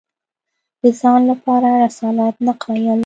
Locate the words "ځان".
0.99-1.21